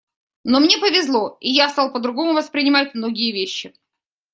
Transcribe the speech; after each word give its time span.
Но 0.43 0.59
мне 0.59 0.79
повезло, 0.79 1.37
и 1.41 1.51
я 1.51 1.69
стал 1.69 1.93
по-другому 1.93 2.33
воспринимать 2.33 2.95
многие 2.95 3.31
вещи. 3.31 3.75